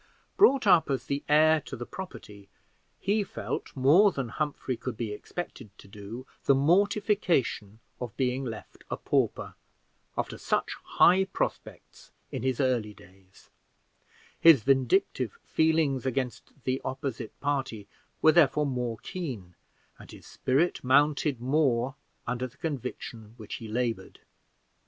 Brought 0.35 0.65
up 0.65 0.89
as 0.89 1.05
the 1.05 1.23
heir 1.29 1.61
to 1.61 1.75
the 1.75 1.85
property, 1.85 2.49
he 2.99 3.23
felt, 3.23 3.69
more 3.75 4.11
than 4.11 4.29
Humphrey 4.29 4.75
could 4.75 4.97
be 4.97 5.11
expected 5.11 5.69
to 5.77 5.87
do, 5.87 6.25
the 6.45 6.55
mortification 6.55 7.79
of 7.99 8.17
being 8.17 8.43
left 8.43 8.83
a 8.89 8.97
pauper, 8.97 9.53
after 10.17 10.39
such 10.39 10.73
high 10.83 11.25
prospects 11.25 12.11
in 12.31 12.41
his 12.41 12.59
early 12.59 12.95
days: 12.95 13.51
his 14.39 14.63
vindictive 14.63 15.33
feelings 15.43 16.03
against 16.07 16.51
the 16.63 16.81
opposite 16.83 17.39
party 17.39 17.87
were 18.23 18.31
therefore 18.31 18.65
more 18.65 18.97
keen, 19.03 19.53
and 19.99 20.09
his 20.09 20.25
spirit 20.25 20.83
mounted 20.83 21.39
more 21.39 21.93
from 22.25 22.39
the 22.39 22.49
conviction 22.49 23.19
under 23.23 23.33
which 23.35 23.53
he 23.57 23.67
labored. 23.67 24.19